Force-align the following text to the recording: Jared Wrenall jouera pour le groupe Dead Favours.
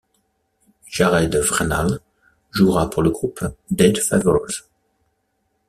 Jared 0.89 1.35
Wrenall 1.35 1.99
jouera 2.49 2.89
pour 2.89 3.03
le 3.03 3.11
groupe 3.11 3.43
Dead 3.69 3.99
Favours. 3.99 4.49